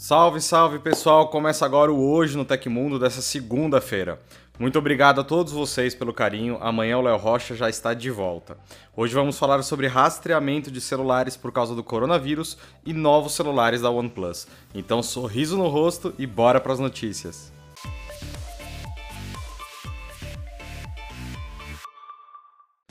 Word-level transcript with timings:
Salve, 0.00 0.40
salve 0.40 0.78
pessoal! 0.78 1.28
Começa 1.28 1.66
agora 1.66 1.92
o 1.92 2.10
Hoje 2.10 2.34
no 2.34 2.42
Tecmundo 2.42 2.98
dessa 2.98 3.20
segunda-feira. 3.20 4.18
Muito 4.58 4.78
obrigado 4.78 5.20
a 5.20 5.24
todos 5.24 5.52
vocês 5.52 5.94
pelo 5.94 6.14
carinho. 6.14 6.56
Amanhã 6.58 6.96
o 6.96 7.02
Léo 7.02 7.18
Rocha 7.18 7.54
já 7.54 7.68
está 7.68 7.92
de 7.92 8.10
volta. 8.10 8.56
Hoje 8.96 9.12
vamos 9.12 9.38
falar 9.38 9.62
sobre 9.62 9.88
rastreamento 9.88 10.70
de 10.70 10.80
celulares 10.80 11.36
por 11.36 11.52
causa 11.52 11.74
do 11.74 11.84
coronavírus 11.84 12.56
e 12.82 12.94
novos 12.94 13.34
celulares 13.34 13.82
da 13.82 13.90
OnePlus. 13.90 14.46
Então, 14.74 15.02
sorriso 15.02 15.58
no 15.58 15.68
rosto 15.68 16.14
e 16.18 16.26
bora 16.26 16.58
para 16.62 16.72
as 16.72 16.78
notícias. 16.78 17.52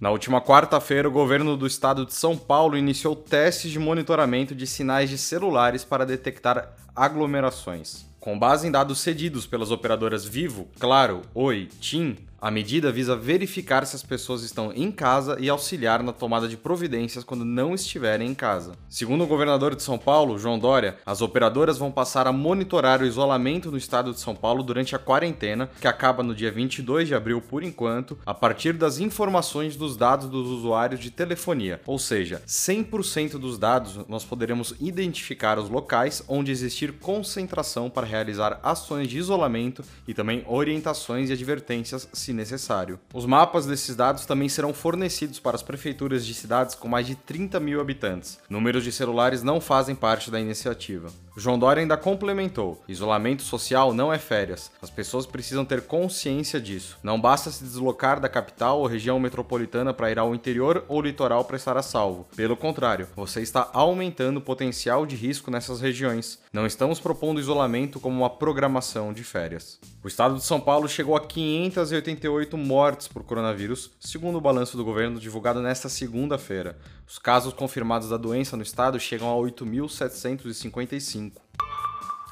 Na 0.01 0.11
última 0.11 0.39
quarta-feira, 0.39 1.09
o 1.09 1.11
governo 1.11 1.57
do 1.57 1.67
estado 1.67 2.05
de 2.05 2.13
São 2.13 2.37
Paulo 2.37 2.77
iniciou 2.77 3.17
testes 3.17 3.69
de 3.69 3.77
monitoramento 3.77 4.55
de 4.55 4.65
sinais 4.65 5.09
de 5.09 5.17
celulares 5.17 5.83
para 5.83 6.05
detectar 6.05 6.73
aglomerações. 6.95 8.05
Com 8.17 8.39
base 8.39 8.65
em 8.65 8.71
dados 8.71 8.99
cedidos 8.99 9.45
pelas 9.45 9.71
operadoras 9.71 10.23
Vivo, 10.23 10.69
Claro, 10.79 11.23
Oi, 11.33 11.67
TIM, 11.81 12.17
a 12.41 12.49
medida 12.49 12.91
visa 12.91 13.15
verificar 13.15 13.85
se 13.85 13.95
as 13.95 14.03
pessoas 14.03 14.43
estão 14.43 14.71
em 14.73 14.91
casa 14.91 15.37
e 15.39 15.49
auxiliar 15.49 16.01
na 16.01 16.13
tomada 16.13 16.47
de 16.47 16.55
providências 16.55 17.23
quando 17.23 17.43
não 17.43 17.73
estiverem 17.73 18.29
em 18.29 18.33
casa. 18.33 18.73
Segundo 18.87 19.23
o 19.23 19.27
governador 19.27 19.75
de 19.75 19.83
São 19.83 19.97
Paulo, 19.97 20.39
João 20.39 20.57
Dória, 20.57 20.97
as 21.05 21.21
operadoras 21.21 21.77
vão 21.77 21.91
passar 21.91 22.27
a 22.27 22.31
monitorar 22.31 23.01
o 23.01 23.05
isolamento 23.05 23.71
no 23.71 23.77
estado 23.77 24.13
de 24.13 24.19
São 24.19 24.35
Paulo 24.35 24.63
durante 24.63 24.95
a 24.95 24.99
quarentena, 24.99 25.69
que 25.79 25.87
acaba 25.87 26.23
no 26.23 26.33
dia 26.33 26.51
22 26.51 27.07
de 27.07 27.15
abril 27.15 27.41
por 27.41 27.63
enquanto, 27.63 28.17
a 28.25 28.33
partir 28.33 28.73
das 28.73 28.99
informações 28.99 29.75
dos 29.75 29.97
dados 29.97 30.29
dos 30.29 30.47
usuários 30.47 30.99
de 30.99 31.11
telefonia. 31.11 31.81
Ou 31.85 31.99
seja, 31.99 32.41
100% 32.47 33.31
dos 33.37 33.57
dados 33.57 33.99
nós 34.07 34.23
poderemos 34.23 34.73
identificar 34.79 35.59
os 35.59 35.69
locais 35.69 36.23
onde 36.27 36.51
existir 36.51 36.93
concentração 36.93 37.89
para 37.89 38.07
realizar 38.07 38.59
ações 38.63 39.07
de 39.07 39.17
isolamento 39.17 39.83
e 40.07 40.13
também 40.13 40.43
orientações 40.47 41.29
e 41.29 41.33
advertências 41.33 42.07
se 42.29 42.33
necessário. 42.33 42.99
Os 43.11 43.25
mapas 43.25 43.65
desses 43.65 43.95
dados 43.95 44.25
também 44.25 44.47
serão 44.47 44.71
fornecidos 44.71 45.39
para 45.39 45.55
as 45.55 45.63
prefeituras 45.63 46.23
de 46.25 46.33
cidades 46.35 46.75
com 46.75 46.87
mais 46.87 47.07
de 47.07 47.15
30 47.15 47.59
mil 47.59 47.81
habitantes. 47.81 48.39
Números 48.47 48.83
de 48.83 48.91
celulares 48.91 49.41
não 49.41 49.59
fazem 49.59 49.95
parte 49.95 50.29
da 50.29 50.39
iniciativa. 50.39 51.09
João 51.39 51.57
Dória 51.57 51.81
ainda 51.81 51.95
complementou: 51.95 52.83
isolamento 52.87 53.43
social 53.43 53.93
não 53.93 54.11
é 54.11 54.19
férias. 54.19 54.69
As 54.81 54.89
pessoas 54.89 55.25
precisam 55.25 55.63
ter 55.63 55.81
consciência 55.83 56.59
disso. 56.59 56.97
Não 57.01 57.19
basta 57.19 57.49
se 57.49 57.63
deslocar 57.63 58.19
da 58.19 58.27
capital 58.27 58.79
ou 58.79 58.87
região 58.87 59.19
metropolitana 59.19 59.93
para 59.93 60.11
ir 60.11 60.19
ao 60.19 60.35
interior 60.35 60.83
ou 60.87 61.01
litoral 61.01 61.45
para 61.45 61.55
estar 61.55 61.77
a 61.77 61.81
salvo. 61.81 62.27
Pelo 62.35 62.57
contrário, 62.57 63.07
você 63.15 63.41
está 63.41 63.69
aumentando 63.73 64.37
o 64.37 64.41
potencial 64.41 65.05
de 65.05 65.15
risco 65.15 65.49
nessas 65.49 65.79
regiões. 65.79 66.39
Não 66.51 66.65
estamos 66.65 66.99
propondo 66.99 67.39
isolamento 67.39 67.99
como 67.99 68.17
uma 68.17 68.29
programação 68.29 69.13
de 69.13 69.23
férias. 69.23 69.79
O 70.03 70.07
estado 70.07 70.35
de 70.35 70.43
São 70.43 70.59
Paulo 70.59 70.87
chegou 70.89 71.15
a 71.15 71.25
588 71.25 72.57
mortes 72.57 73.07
por 73.07 73.23
coronavírus, 73.23 73.91
segundo 73.99 74.37
o 74.37 74.41
balanço 74.41 74.75
do 74.75 74.83
governo 74.83 75.19
divulgado 75.19 75.61
nesta 75.61 75.87
segunda-feira. 75.89 76.77
Os 77.07 77.17
casos 77.17 77.53
confirmados 77.53 78.09
da 78.09 78.17
doença 78.17 78.55
no 78.55 78.63
estado 78.63 78.99
chegam 78.99 79.29
a 79.29 79.35
8.755. 79.41 81.28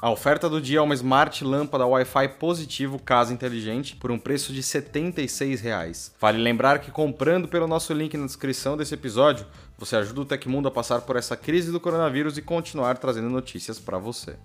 A 0.00 0.10
oferta 0.10 0.48
do 0.48 0.60
dia 0.60 0.78
é 0.78 0.80
uma 0.80 0.94
Smart 0.94 1.42
Lâmpada 1.42 1.84
Wi-Fi 1.84 2.28
positivo 2.38 3.00
casa 3.00 3.34
inteligente 3.34 3.96
por 3.96 4.12
um 4.12 4.18
preço 4.18 4.52
de 4.52 4.62
76 4.62 5.60
reais. 5.60 6.14
Vale 6.20 6.38
lembrar 6.38 6.78
que 6.78 6.92
comprando 6.92 7.48
pelo 7.48 7.66
nosso 7.66 7.92
link 7.92 8.16
na 8.16 8.24
descrição 8.26 8.76
desse 8.76 8.94
episódio, 8.94 9.44
você 9.76 9.96
ajuda 9.96 10.20
o 10.20 10.24
Tecmundo 10.24 10.68
a 10.68 10.70
passar 10.70 11.00
por 11.00 11.16
essa 11.16 11.36
crise 11.36 11.72
do 11.72 11.80
coronavírus 11.80 12.38
e 12.38 12.42
continuar 12.42 12.96
trazendo 12.98 13.28
notícias 13.28 13.80
para 13.80 13.98
você. 13.98 14.36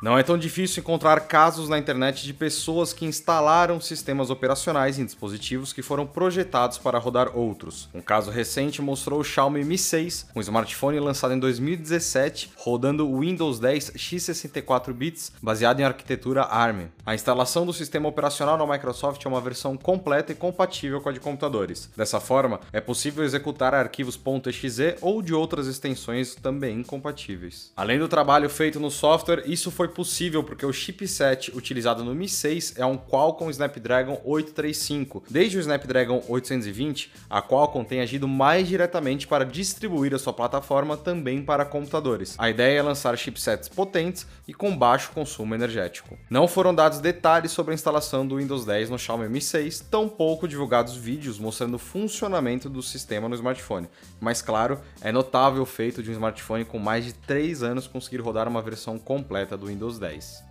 Não 0.00 0.16
é 0.16 0.22
tão 0.22 0.38
difícil 0.38 0.80
encontrar 0.80 1.18
casos 1.22 1.68
na 1.68 1.76
internet 1.76 2.24
de 2.24 2.32
pessoas 2.32 2.92
que 2.92 3.04
instalaram 3.04 3.80
sistemas 3.80 4.30
operacionais 4.30 4.96
em 4.96 5.04
dispositivos 5.04 5.72
que 5.72 5.82
foram 5.82 6.06
projetados 6.06 6.78
para 6.78 7.00
rodar 7.00 7.36
outros. 7.36 7.88
Um 7.92 8.00
caso 8.00 8.30
recente 8.30 8.80
mostrou 8.80 9.18
o 9.18 9.24
Xiaomi 9.24 9.64
Mi 9.64 9.76
6, 9.76 10.28
um 10.36 10.40
smartphone 10.40 11.00
lançado 11.00 11.34
em 11.34 11.38
2017, 11.40 12.52
rodando 12.56 13.08
o 13.08 13.20
Windows 13.20 13.58
10 13.58 13.90
x64 13.90 14.92
bits 14.92 15.32
baseado 15.42 15.80
em 15.80 15.84
arquitetura 15.84 16.44
ARM. 16.44 16.86
A 17.04 17.16
instalação 17.16 17.66
do 17.66 17.72
sistema 17.72 18.08
operacional 18.08 18.56
na 18.56 18.72
Microsoft 18.72 19.24
é 19.26 19.28
uma 19.28 19.40
versão 19.40 19.76
completa 19.76 20.30
e 20.30 20.36
compatível 20.36 21.00
com 21.00 21.08
a 21.08 21.12
de 21.12 21.18
computadores. 21.18 21.90
Dessa 21.96 22.20
forma, 22.20 22.60
é 22.72 22.80
possível 22.80 23.24
executar 23.24 23.74
arquivos 23.74 24.16
.exe 24.46 24.94
ou 25.00 25.20
de 25.20 25.34
outras 25.34 25.66
extensões 25.66 26.36
também 26.36 26.84
compatíveis. 26.84 27.72
Além 27.76 27.98
do 27.98 28.06
trabalho 28.06 28.48
feito 28.48 28.78
no 28.78 28.92
software, 28.92 29.42
isso 29.44 29.72
foi 29.72 29.87
foi 29.88 29.94
possível 29.94 30.44
porque 30.44 30.66
o 30.66 30.72
chipset 30.72 31.50
utilizado 31.56 32.04
no 32.04 32.14
Mi 32.14 32.28
6 32.28 32.74
é 32.76 32.84
um 32.84 32.98
Qualcomm 32.98 33.50
Snapdragon 33.50 34.20
835. 34.24 35.24
Desde 35.30 35.56
o 35.56 35.60
Snapdragon 35.60 36.22
820, 36.28 37.10
a 37.30 37.40
Qualcomm 37.40 37.84
tem 37.84 38.00
agido 38.00 38.28
mais 38.28 38.68
diretamente 38.68 39.26
para 39.26 39.44
distribuir 39.44 40.14
a 40.14 40.18
sua 40.18 40.32
plataforma 40.32 40.96
também 40.96 41.42
para 41.42 41.64
computadores. 41.64 42.34
A 42.38 42.50
ideia 42.50 42.78
é 42.78 42.82
lançar 42.82 43.16
chipsets 43.16 43.68
potentes 43.68 44.26
e 44.46 44.52
com 44.52 44.76
baixo 44.76 45.10
consumo 45.12 45.54
energético. 45.54 46.18
Não 46.28 46.46
foram 46.46 46.74
dados 46.74 47.00
detalhes 47.00 47.52
sobre 47.52 47.72
a 47.72 47.74
instalação 47.74 48.26
do 48.26 48.36
Windows 48.36 48.66
10 48.66 48.90
no 48.90 48.98
Xiaomi 48.98 49.28
Mi 49.28 49.40
6, 49.40 49.80
tampouco 49.90 50.46
divulgados 50.46 50.96
vídeos 50.96 51.38
mostrando 51.38 51.74
o 51.74 51.78
funcionamento 51.78 52.68
do 52.68 52.82
sistema 52.82 53.28
no 53.28 53.34
smartphone. 53.34 53.88
Mas 54.20 54.42
claro, 54.42 54.80
é 55.00 55.10
notável 55.10 55.62
o 55.62 55.66
feito 55.66 56.02
de 56.02 56.10
um 56.10 56.14
smartphone 56.14 56.64
com 56.64 56.78
mais 56.78 57.06
de 57.06 57.14
3 57.14 57.62
anos 57.62 57.86
conseguir 57.86 58.20
rodar 58.20 58.48
uma 58.48 58.60
versão 58.60 58.98
completa 58.98 59.56
do 59.56 59.66
Windows 59.66 59.77
Windows 59.78 60.00
10. 60.00 60.44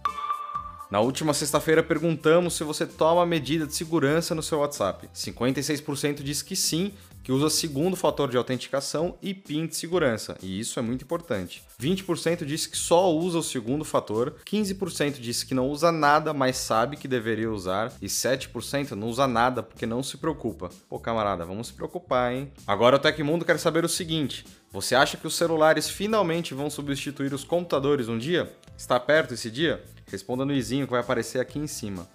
Na 0.90 1.02
última 1.02 1.34
sexta-feira 1.34 1.84
perguntamos 1.84 2.54
se 2.54 2.64
você 2.64 2.86
toma 2.86 3.26
medida 3.26 3.68
de 3.68 3.76
segurança 3.76 4.34
no 4.34 4.42
seu 4.42 4.60
WhatsApp. 4.60 5.10
56% 5.14 6.24
diz 6.24 6.42
que 6.42 6.56
sim, 6.56 6.94
que 7.28 7.32
usa 7.34 7.50
segundo 7.50 7.98
fator 7.98 8.32
de 8.32 8.38
autenticação 8.38 9.18
e 9.22 9.34
PIN 9.34 9.68
de 9.68 9.76
segurança, 9.76 10.38
e 10.42 10.62
isso 10.62 10.80
é 10.80 10.82
muito 10.82 11.02
importante. 11.02 11.62
20% 11.78 12.46
disse 12.46 12.70
que 12.70 12.78
só 12.78 13.14
usa 13.14 13.38
o 13.40 13.44
segundo 13.44 13.84
fator, 13.84 14.36
15% 14.46 15.20
disse 15.20 15.46
que 15.46 15.54
não 15.54 15.68
usa 15.68 15.92
nada, 15.92 16.34
mas 16.34 16.56
sabe 16.56 16.96
que 16.96 17.06
deveria 17.06 17.52
usar, 17.52 17.92
e 18.02 18.06
7% 18.06 18.92
não 18.92 19.10
usa 19.10 19.28
nada 19.28 19.62
porque 19.62 19.86
não 19.86 20.02
se 20.02 20.16
preocupa. 20.16 20.70
Pô, 20.88 21.02
camarada, 21.02 21.44
vamos 21.44 21.68
se 21.68 21.74
preocupar, 21.74 22.34
hein? 22.34 22.50
Agora 22.66 22.96
o 22.96 23.00
Tecmundo 23.00 23.44
quer 23.44 23.60
saber 23.60 23.84
o 23.84 23.90
seguinte: 23.90 24.46
você 24.72 24.96
acha 24.96 25.18
que 25.18 25.28
os 25.28 25.36
celulares 25.36 25.90
finalmente 25.90 26.54
vão 26.54 26.70
substituir 26.70 27.34
os 27.34 27.44
computadores 27.44 28.08
um 28.08 28.18
dia? 28.18 28.56
Está 28.78 28.98
perto 29.02 29.34
esse 29.34 29.52
dia? 29.52 29.84
Responda 30.10 30.46
no 30.46 30.54
izinho 30.54 30.86
que 30.86 30.92
vai 30.92 31.02
aparecer 31.02 31.42
aqui 31.42 31.60
em 31.60 31.68
cima. 31.68 32.08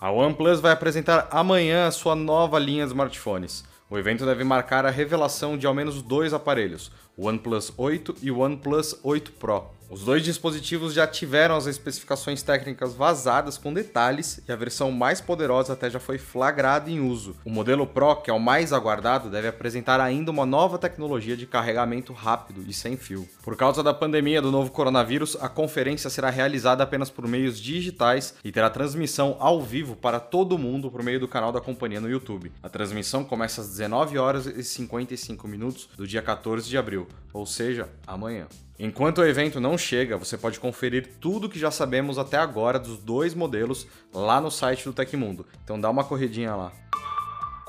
A 0.00 0.10
OnePlus 0.10 0.58
vai 0.58 0.72
apresentar 0.72 1.28
amanhã 1.30 1.86
a 1.86 1.92
sua 1.92 2.16
nova 2.16 2.58
linha 2.58 2.84
de 2.84 2.90
smartphones. 2.90 3.69
O 3.90 3.98
evento 3.98 4.24
deve 4.24 4.44
marcar 4.44 4.86
a 4.86 4.90
revelação 4.90 5.58
de 5.58 5.66
ao 5.66 5.74
menos 5.74 6.00
dois 6.00 6.32
aparelhos, 6.32 6.92
o 7.20 7.26
OnePlus 7.28 7.70
8 7.76 8.16
e 8.22 8.30
o 8.30 8.38
OnePlus 8.38 8.98
8 9.02 9.32
Pro. 9.32 9.80
Os 9.90 10.04
dois 10.04 10.22
dispositivos 10.22 10.94
já 10.94 11.04
tiveram 11.04 11.56
as 11.56 11.66
especificações 11.66 12.44
técnicas 12.44 12.94
vazadas 12.94 13.58
com 13.58 13.74
detalhes 13.74 14.40
e 14.46 14.52
a 14.52 14.54
versão 14.54 14.92
mais 14.92 15.20
poderosa 15.20 15.72
até 15.72 15.90
já 15.90 15.98
foi 15.98 16.16
flagrada 16.16 16.88
em 16.88 17.00
uso. 17.00 17.34
O 17.44 17.50
modelo 17.50 17.84
Pro, 17.84 18.14
que 18.14 18.30
é 18.30 18.32
o 18.32 18.38
mais 18.38 18.72
aguardado, 18.72 19.28
deve 19.28 19.48
apresentar 19.48 20.00
ainda 20.00 20.30
uma 20.30 20.46
nova 20.46 20.78
tecnologia 20.78 21.36
de 21.36 21.44
carregamento 21.44 22.12
rápido 22.12 22.62
e 22.68 22.72
sem 22.72 22.96
fio. 22.96 23.28
Por 23.42 23.56
causa 23.56 23.82
da 23.82 23.92
pandemia 23.92 24.40
do 24.40 24.52
novo 24.52 24.70
coronavírus, 24.70 25.36
a 25.40 25.48
conferência 25.48 26.08
será 26.08 26.30
realizada 26.30 26.84
apenas 26.84 27.10
por 27.10 27.26
meios 27.26 27.58
digitais 27.58 28.36
e 28.44 28.52
terá 28.52 28.70
transmissão 28.70 29.36
ao 29.40 29.60
vivo 29.60 29.96
para 29.96 30.20
todo 30.20 30.56
mundo 30.56 30.88
por 30.88 31.02
meio 31.02 31.18
do 31.18 31.26
canal 31.26 31.50
da 31.50 31.60
companhia 31.60 32.00
no 32.00 32.08
YouTube. 32.08 32.52
A 32.62 32.68
transmissão 32.68 33.24
começa 33.24 33.60
às 33.60 33.70
19 33.70 34.16
horas 34.18 34.46
e 34.46 34.62
55 34.62 35.48
minutos 35.48 35.88
do 35.96 36.06
dia 36.06 36.22
14 36.22 36.68
de 36.68 36.78
abril, 36.78 37.08
ou 37.32 37.46
seja, 37.46 37.88
amanhã. 38.06 38.46
Enquanto 38.78 39.18
o 39.18 39.26
evento 39.26 39.60
não 39.60 39.76
chega, 39.76 40.16
você 40.16 40.38
pode 40.38 40.58
conferir 40.58 41.16
tudo 41.20 41.48
que 41.48 41.58
já 41.58 41.70
sabemos 41.70 42.18
até 42.18 42.38
agora 42.38 42.78
dos 42.78 42.98
dois 42.98 43.34
modelos 43.34 43.86
lá 44.12 44.40
no 44.40 44.50
site 44.50 44.84
do 44.84 44.92
Tecmundo. 44.92 45.46
Então 45.62 45.78
dá 45.78 45.90
uma 45.90 46.02
corridinha 46.04 46.54
lá. 46.54 46.72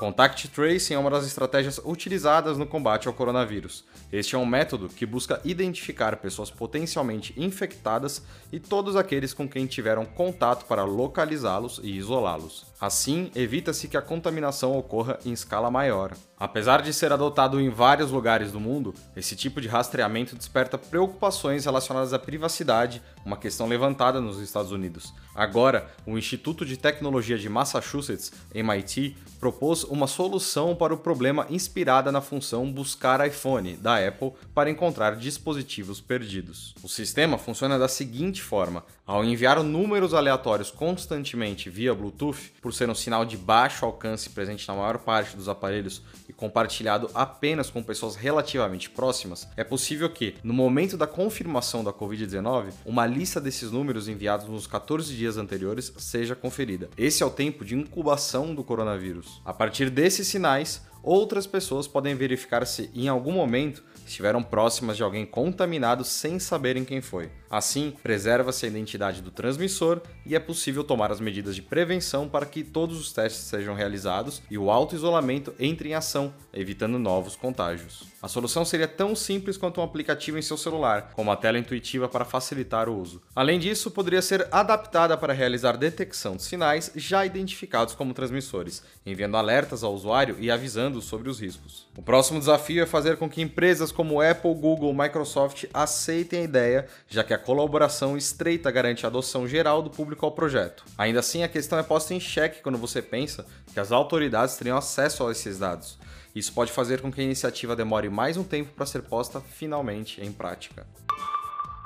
Contact 0.02 0.48
Tracing 0.48 0.94
é 0.94 0.98
uma 0.98 1.10
das 1.10 1.24
estratégias 1.24 1.78
utilizadas 1.84 2.58
no 2.58 2.66
combate 2.66 3.06
ao 3.06 3.14
coronavírus. 3.14 3.84
Este 4.10 4.34
é 4.34 4.38
um 4.38 4.44
método 4.44 4.88
que 4.88 5.06
busca 5.06 5.40
identificar 5.44 6.16
pessoas 6.16 6.50
potencialmente 6.50 7.32
infectadas 7.36 8.20
e 8.50 8.58
todos 8.58 8.96
aqueles 8.96 9.32
com 9.32 9.48
quem 9.48 9.64
tiveram 9.64 10.04
contato 10.04 10.66
para 10.66 10.82
localizá-los 10.82 11.80
e 11.84 11.96
isolá-los. 11.96 12.66
Assim, 12.80 13.30
evita-se 13.32 13.86
que 13.86 13.96
a 13.96 14.02
contaminação 14.02 14.76
ocorra 14.76 15.20
em 15.24 15.32
escala 15.32 15.70
maior. 15.70 16.12
Apesar 16.42 16.82
de 16.82 16.92
ser 16.92 17.12
adotado 17.12 17.60
em 17.60 17.70
vários 17.70 18.10
lugares 18.10 18.50
do 18.50 18.58
mundo, 18.58 18.92
esse 19.14 19.36
tipo 19.36 19.60
de 19.60 19.68
rastreamento 19.68 20.34
desperta 20.34 20.76
preocupações 20.76 21.66
relacionadas 21.66 22.12
à 22.12 22.18
privacidade, 22.18 23.00
uma 23.24 23.36
questão 23.36 23.68
levantada 23.68 24.20
nos 24.20 24.40
Estados 24.40 24.72
Unidos. 24.72 25.14
Agora, 25.36 25.88
o 26.04 26.18
Instituto 26.18 26.66
de 26.66 26.76
Tecnologia 26.76 27.38
de 27.38 27.48
Massachusetts, 27.48 28.32
MIT, 28.52 29.16
propôs 29.38 29.84
uma 29.84 30.08
solução 30.08 30.74
para 30.74 30.92
o 30.92 30.98
problema 30.98 31.46
inspirada 31.48 32.10
na 32.10 32.20
função 32.20 32.72
Buscar 32.72 33.24
iPhone 33.24 33.76
da 33.76 34.04
Apple 34.04 34.32
para 34.52 34.68
encontrar 34.68 35.14
dispositivos 35.14 36.00
perdidos. 36.00 36.74
O 36.82 36.88
sistema 36.88 37.38
funciona 37.38 37.78
da 37.78 37.86
seguinte 37.86 38.42
forma: 38.42 38.84
ao 39.12 39.22
enviar 39.22 39.62
números 39.62 40.14
aleatórios 40.14 40.70
constantemente 40.70 41.68
via 41.68 41.94
Bluetooth, 41.94 42.50
por 42.62 42.72
ser 42.72 42.88
um 42.88 42.94
sinal 42.94 43.26
de 43.26 43.36
baixo 43.36 43.84
alcance 43.84 44.30
presente 44.30 44.66
na 44.66 44.74
maior 44.74 44.96
parte 44.96 45.36
dos 45.36 45.50
aparelhos 45.50 46.00
e 46.26 46.32
compartilhado 46.32 47.10
apenas 47.14 47.68
com 47.68 47.82
pessoas 47.82 48.16
relativamente 48.16 48.88
próximas, 48.88 49.46
é 49.54 49.62
possível 49.62 50.08
que, 50.08 50.36
no 50.42 50.54
momento 50.54 50.96
da 50.96 51.06
confirmação 51.06 51.84
da 51.84 51.92
Covid-19, 51.92 52.72
uma 52.86 53.04
lista 53.04 53.38
desses 53.38 53.70
números 53.70 54.08
enviados 54.08 54.48
nos 54.48 54.66
14 54.66 55.14
dias 55.14 55.36
anteriores 55.36 55.92
seja 55.98 56.34
conferida. 56.34 56.88
Esse 56.96 57.22
é 57.22 57.26
o 57.26 57.30
tempo 57.30 57.66
de 57.66 57.74
incubação 57.74 58.54
do 58.54 58.64
coronavírus. 58.64 59.42
A 59.44 59.52
partir 59.52 59.90
desses 59.90 60.26
sinais, 60.26 60.86
outras 61.02 61.46
pessoas 61.46 61.86
podem 61.86 62.14
verificar 62.14 62.66
se, 62.66 62.88
em 62.94 63.08
algum 63.08 63.32
momento, 63.32 63.84
estiveram 64.06 64.42
próximas 64.42 64.96
de 64.96 65.02
alguém 65.02 65.24
contaminado 65.26 66.04
sem 66.04 66.38
saberem 66.38 66.84
quem 66.84 67.00
foi. 67.00 67.30
Assim, 67.50 67.94
preserva-se 68.02 68.64
a 68.64 68.68
identidade 68.68 69.20
do 69.20 69.30
transmissor 69.30 70.00
e 70.24 70.34
é 70.34 70.40
possível 70.40 70.82
tomar 70.82 71.12
as 71.12 71.20
medidas 71.20 71.54
de 71.54 71.60
prevenção 71.60 72.26
para 72.26 72.46
que 72.46 72.64
todos 72.64 72.98
os 72.98 73.12
testes 73.12 73.42
sejam 73.42 73.74
realizados 73.74 74.42
e 74.50 74.56
o 74.56 74.70
auto-isolamento 74.70 75.54
entre 75.60 75.90
em 75.90 75.94
ação, 75.94 76.32
evitando 76.50 76.98
novos 76.98 77.36
contágios. 77.36 78.10
A 78.22 78.28
solução 78.28 78.64
seria 78.64 78.88
tão 78.88 79.14
simples 79.14 79.58
quanto 79.58 79.80
um 79.80 79.84
aplicativo 79.84 80.38
em 80.38 80.42
seu 80.42 80.56
celular, 80.56 81.10
com 81.12 81.20
uma 81.20 81.36
tela 81.36 81.58
intuitiva 81.58 82.08
para 82.08 82.24
facilitar 82.24 82.88
o 82.88 82.98
uso. 82.98 83.20
Além 83.36 83.58
disso, 83.58 83.90
poderia 83.90 84.22
ser 84.22 84.48
adaptada 84.50 85.16
para 85.16 85.34
realizar 85.34 85.76
detecção 85.76 86.36
de 86.36 86.42
sinais 86.42 86.90
já 86.94 87.26
identificados 87.26 87.94
como 87.94 88.14
transmissores, 88.14 88.82
enviando 89.04 89.36
alertas 89.36 89.84
ao 89.84 89.92
usuário 89.92 90.36
e 90.38 90.50
avisando 90.50 91.02
sobre 91.02 91.28
os 91.28 91.40
riscos. 91.40 91.86
O 91.98 92.02
próximo 92.02 92.38
desafio 92.38 92.82
é 92.82 92.86
fazer 92.86 93.18
com 93.18 93.28
que 93.28 93.42
empresas 93.42 93.91
como 93.92 94.20
Apple, 94.20 94.54
Google, 94.54 94.92
Microsoft 94.92 95.64
aceitem 95.72 96.40
a 96.40 96.44
ideia, 96.44 96.86
já 97.08 97.22
que 97.22 97.34
a 97.34 97.38
colaboração 97.38 98.16
estreita 98.16 98.70
garante 98.70 99.04
a 99.04 99.08
adoção 99.08 99.46
geral 99.46 99.82
do 99.82 99.90
público 99.90 100.24
ao 100.26 100.32
projeto. 100.32 100.84
Ainda 100.98 101.20
assim, 101.20 101.42
a 101.42 101.48
questão 101.48 101.78
é 101.78 101.82
posta 101.82 102.14
em 102.14 102.20
xeque 102.20 102.62
quando 102.62 102.78
você 102.78 103.00
pensa 103.00 103.46
que 103.72 103.78
as 103.78 103.92
autoridades 103.92 104.56
teriam 104.56 104.76
acesso 104.76 105.26
a 105.26 105.30
esses 105.30 105.58
dados. 105.58 105.98
Isso 106.34 106.52
pode 106.52 106.72
fazer 106.72 107.00
com 107.00 107.12
que 107.12 107.20
a 107.20 107.24
iniciativa 107.24 107.76
demore 107.76 108.08
mais 108.08 108.36
um 108.36 108.44
tempo 108.44 108.72
para 108.74 108.86
ser 108.86 109.02
posta 109.02 109.40
finalmente 109.40 110.20
em 110.20 110.32
prática. 110.32 110.86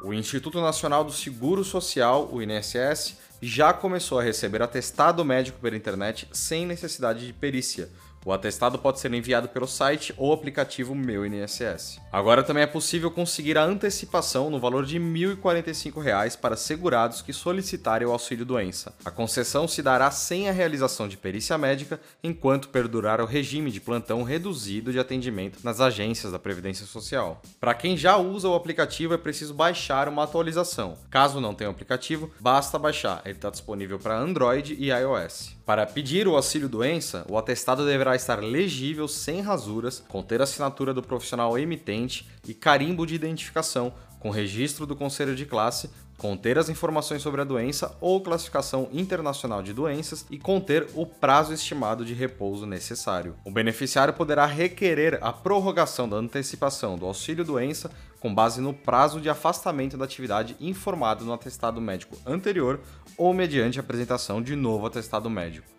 O 0.03 0.13
Instituto 0.13 0.61
Nacional 0.61 1.03
do 1.03 1.13
Seguro 1.13 1.65
Social, 1.65 2.29
o 2.31 2.41
INSS, 2.41 3.17
já 3.43 3.73
começou 3.73 4.19
a 4.19 4.23
receber 4.23 4.63
atestado 4.63 5.25
médico 5.25 5.59
pela 5.61 5.77
internet 5.77 6.29
sem 6.33 6.65
necessidade 6.65 7.27
de 7.27 7.33
perícia 7.33 7.89
o 8.27 8.33
atestado 8.33 8.77
pode 8.77 8.99
ser 8.99 9.15
enviado 9.15 9.49
pelo 9.49 9.69
site 9.69 10.13
ou 10.17 10.33
aplicativo 10.33 10.97
Meu 10.97 11.25
INSS. 11.25 12.01
Agora 12.11 12.43
também 12.43 12.65
é 12.65 12.67
possível 12.67 13.09
conseguir 13.09 13.57
a 13.57 13.63
antecipação 13.63 14.51
no 14.51 14.59
valor 14.59 14.85
de 14.85 14.99
R$ 14.99 15.05
1.045 15.37 16.37
para 16.41 16.57
segurados 16.57 17.23
que 17.23 17.33
solicitarem 17.33 18.09
o 18.09 18.11
auxílio 18.11 18.45
doença. 18.45 18.93
A 19.05 19.13
concessão 19.13 19.69
se 19.69 19.81
dará 19.81 20.11
sem 20.11 20.49
a 20.49 20.53
realização 20.53 21.07
de 21.07 21.17
perícia 21.17 21.57
médica 21.57 22.01
enquanto 22.21 22.69
perdurar 22.69 23.21
o 23.21 23.27
regime 23.27 23.71
de 23.71 23.81
plantão 23.81 24.25
reduzido 24.25 24.91
de 24.91 24.99
atendimento 24.99 25.61
nas 25.63 25.81
agências 25.81 26.33
da 26.33 26.39
Previdência 26.39 26.85
Social. 26.85 27.41
Para 27.61 27.75
quem 27.75 27.97
já 27.97 28.17
usa 28.17 28.49
o 28.49 28.57
aplicativo 28.57 29.15
é 29.15 29.19
preciso 29.19 29.55
baixar 29.55 30.09
uma 30.09 30.25
atualização. 30.25 30.99
Caso 31.09 31.41
não 31.41 31.55
tenha 31.55 31.71
o 31.71 31.73
aplicativo, 31.73 32.29
basta 32.41 32.77
baixar. 32.77 33.23
Ele 33.25 33.37
está 33.37 33.51
disponível 33.51 34.01
para 34.01 34.19
Android 34.19 34.75
e 34.75 34.91
iOS. 34.91 35.56
Para 35.67 35.85
pedir 35.85 36.29
o 36.29 36.37
auxílio 36.37 36.69
doença, 36.69 37.27
o 37.29 37.37
atestado 37.37 37.85
deverá 37.85 38.15
estar 38.15 38.39
legível 38.41 39.09
sem 39.09 39.41
rasuras, 39.41 40.01
conter 40.07 40.41
assinatura 40.41 40.95
do 40.95 41.03
profissional 41.03 41.59
emitente 41.59 42.25
e 42.47 42.55
carimbo 42.55 43.05
de 43.05 43.17
identificação, 43.17 43.93
com 44.21 44.31
registro 44.31 44.87
do 44.87 44.97
conselho 44.97 45.35
de 45.35 45.47
classe, 45.47 45.91
conter 46.17 46.59
as 46.59 46.69
informações 46.69 47.23
sobre 47.23 47.41
a 47.41 47.45
doença 47.45 47.97
ou 48.01 48.21
classificação 48.21 48.89
internacional 48.93 49.63
de 49.63 49.73
doenças 49.73 50.25
e 50.31 50.39
conter 50.39 50.87
o 50.95 51.05
prazo 51.05 51.53
estimado 51.53 52.05
de 52.05 52.15
repouso 52.15 52.67
necessário. 52.67 53.37
O 53.45 53.51
beneficiário 53.51 54.15
poderá 54.15 54.47
requerer 54.47 55.19
a 55.21 55.33
prorrogação 55.33 56.09
da 56.09 56.17
antecipação 56.17 56.97
do 56.97 57.07
auxílio 57.07 57.45
doença 57.45 57.91
com 58.21 58.35
base 58.35 58.61
no 58.61 58.73
prazo 58.73 59.21
de 59.21 59.29
afastamento 59.29 59.97
da 59.97 60.05
atividade 60.05 60.57
informado 60.59 61.25
no 61.25 61.33
atestado 61.33 61.81
médico 61.81 62.17
anterior 62.27 62.81
ou 63.17 63.33
mediante 63.33 63.79
apresentação 63.79 64.43
de 64.43 64.57
novo 64.57 64.87
atestado 64.87 65.29
médico. 65.29 65.77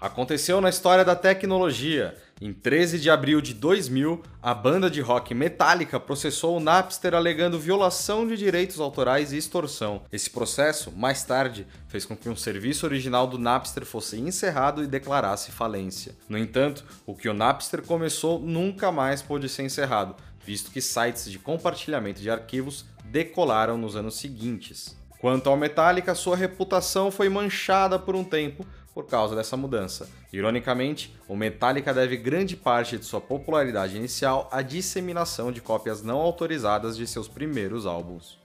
Aconteceu 0.00 0.60
na 0.60 0.68
história 0.68 1.04
da 1.04 1.16
tecnologia. 1.16 2.16
Em 2.40 2.52
13 2.52 3.00
de 3.00 3.10
abril 3.10 3.40
de 3.40 3.52
2000, 3.52 4.22
a 4.40 4.54
banda 4.54 4.88
de 4.88 5.00
rock 5.00 5.34
Metallica 5.34 5.98
processou 5.98 6.56
o 6.56 6.60
Napster 6.60 7.12
alegando 7.12 7.58
violação 7.58 8.28
de 8.28 8.36
direitos 8.36 8.78
autorais 8.78 9.32
e 9.32 9.36
extorsão. 9.36 10.02
Esse 10.12 10.30
processo, 10.30 10.92
mais 10.92 11.24
tarde, 11.24 11.66
fez 11.88 12.04
com 12.04 12.16
que 12.16 12.28
um 12.28 12.36
serviço 12.36 12.86
original 12.86 13.26
do 13.26 13.38
Napster 13.38 13.84
fosse 13.84 14.20
encerrado 14.20 14.84
e 14.84 14.86
declarasse 14.86 15.50
falência. 15.50 16.14
No 16.28 16.38
entanto, 16.38 16.84
o 17.04 17.12
que 17.12 17.28
o 17.28 17.34
Napster 17.34 17.82
começou 17.82 18.38
nunca 18.38 18.92
mais 18.92 19.20
pôde 19.20 19.48
ser 19.48 19.64
encerrado, 19.64 20.14
visto 20.46 20.70
que 20.70 20.80
sites 20.80 21.28
de 21.28 21.40
compartilhamento 21.40 22.20
de 22.20 22.30
arquivos 22.30 22.84
decolaram 23.04 23.76
nos 23.76 23.96
anos 23.96 24.16
seguintes. 24.16 24.96
Quanto 25.20 25.50
ao 25.50 25.56
Metallica, 25.56 26.14
sua 26.14 26.36
reputação 26.36 27.10
foi 27.10 27.28
manchada 27.28 27.98
por 27.98 28.14
um 28.14 28.22
tempo 28.22 28.64
por 28.98 29.06
causa 29.06 29.36
dessa 29.36 29.56
mudança. 29.56 30.10
Ironicamente, 30.32 31.16
o 31.28 31.36
Metallica 31.36 31.94
deve 31.94 32.16
grande 32.16 32.56
parte 32.56 32.98
de 32.98 33.04
sua 33.04 33.20
popularidade 33.20 33.96
inicial 33.96 34.48
à 34.50 34.60
disseminação 34.60 35.52
de 35.52 35.60
cópias 35.60 36.02
não 36.02 36.18
autorizadas 36.18 36.96
de 36.96 37.06
seus 37.06 37.28
primeiros 37.28 37.86
álbuns. 37.86 38.40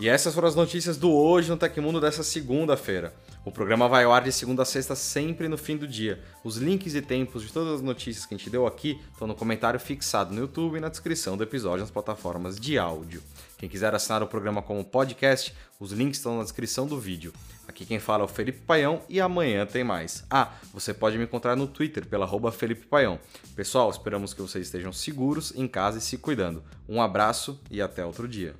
E 0.00 0.08
essas 0.08 0.32
foram 0.32 0.46
as 0.46 0.54
notícias 0.54 0.96
do 0.96 1.12
Hoje 1.12 1.50
no 1.50 1.56
Tecmundo 1.56 2.00
dessa 2.00 2.22
segunda-feira. 2.22 3.12
O 3.44 3.50
programa 3.50 3.88
vai 3.88 4.04
ao 4.04 4.12
ar 4.12 4.22
de 4.22 4.30
segunda 4.30 4.62
a 4.62 4.64
sexta, 4.64 4.94
sempre 4.94 5.48
no 5.48 5.58
fim 5.58 5.76
do 5.76 5.88
dia. 5.88 6.22
Os 6.44 6.56
links 6.56 6.94
e 6.94 7.02
tempos 7.02 7.42
de 7.42 7.52
todas 7.52 7.74
as 7.74 7.82
notícias 7.82 8.26
que 8.26 8.34
a 8.34 8.38
gente 8.38 8.50
deu 8.50 8.64
aqui 8.64 9.00
estão 9.12 9.26
no 9.26 9.34
comentário 9.34 9.80
fixado 9.80 10.32
no 10.32 10.42
YouTube 10.42 10.76
e 10.76 10.80
na 10.80 10.88
descrição 10.88 11.36
do 11.36 11.42
episódio 11.42 11.80
nas 11.80 11.90
plataformas 11.90 12.60
de 12.60 12.78
áudio. 12.78 13.20
Quem 13.56 13.68
quiser 13.68 13.92
assinar 13.92 14.22
o 14.22 14.28
programa 14.28 14.62
como 14.62 14.84
podcast, 14.84 15.52
os 15.80 15.90
links 15.90 16.18
estão 16.18 16.36
na 16.36 16.44
descrição 16.44 16.86
do 16.86 17.00
vídeo. 17.00 17.32
Aqui 17.78 17.86
quem 17.86 18.00
fala 18.00 18.22
é 18.22 18.24
o 18.24 18.28
Felipe 18.28 18.58
Paião 18.62 19.02
e 19.08 19.20
amanhã 19.20 19.64
tem 19.64 19.84
mais. 19.84 20.24
Ah, 20.28 20.50
você 20.74 20.92
pode 20.92 21.16
me 21.16 21.22
encontrar 21.22 21.54
no 21.54 21.68
Twitter 21.68 22.04
pela 22.04 22.24
arroba 22.24 22.50
Felipe 22.50 22.84
Paião. 22.84 23.20
Pessoal, 23.54 23.88
esperamos 23.88 24.34
que 24.34 24.42
vocês 24.42 24.66
estejam 24.66 24.92
seguros 24.92 25.52
em 25.54 25.68
casa 25.68 25.98
e 25.98 26.00
se 26.00 26.18
cuidando. 26.18 26.60
Um 26.88 27.00
abraço 27.00 27.60
e 27.70 27.80
até 27.80 28.04
outro 28.04 28.26
dia. 28.26 28.56